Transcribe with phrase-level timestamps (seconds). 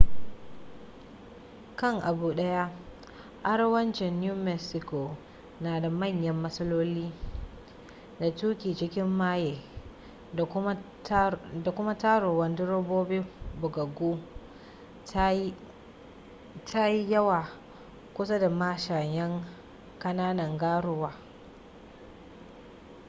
[1.79, 2.65] kan abu daya
[3.51, 5.01] arewacin new mexico
[5.63, 7.11] na da manya matsaloli
[8.19, 9.57] da tuki cikin maye
[11.61, 13.21] da kuma taruwan direbobi
[13.61, 14.19] bugaggu
[16.71, 17.47] ta yi yawwa
[18.13, 19.45] kusa da mashayan
[19.99, 21.13] kananan garuwa